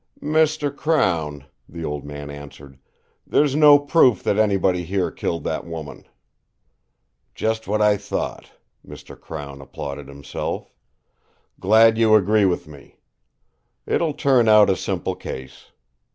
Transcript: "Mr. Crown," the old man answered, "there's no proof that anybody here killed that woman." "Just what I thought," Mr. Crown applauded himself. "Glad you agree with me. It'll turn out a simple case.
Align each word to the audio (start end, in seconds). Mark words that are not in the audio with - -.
"Mr. 0.19 0.75
Crown," 0.75 1.45
the 1.69 1.85
old 1.85 2.03
man 2.03 2.31
answered, 2.31 2.79
"there's 3.27 3.55
no 3.55 3.77
proof 3.77 4.23
that 4.23 4.39
anybody 4.39 4.83
here 4.83 5.11
killed 5.11 5.43
that 5.43 5.63
woman." 5.63 6.07
"Just 7.35 7.67
what 7.67 7.83
I 7.83 7.97
thought," 7.97 8.51
Mr. 8.83 9.15
Crown 9.15 9.61
applauded 9.61 10.07
himself. 10.07 10.73
"Glad 11.59 11.99
you 11.99 12.15
agree 12.15 12.45
with 12.45 12.67
me. 12.67 12.97
It'll 13.85 14.15
turn 14.15 14.49
out 14.49 14.71
a 14.71 14.75
simple 14.75 15.15
case. 15.15 15.65